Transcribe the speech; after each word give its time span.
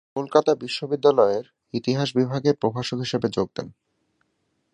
তিনি 0.03 0.15
কলকাতা 0.15 0.51
বিশ্ববিদ্যালয়ের 0.55 1.45
ইতিহাস 1.73 2.09
বিভাগের 2.15 2.55
প্রভাষক 2.55 2.97
হিসেবে 2.97 3.27
যোগ 3.29 3.47
দেন। 3.55 3.67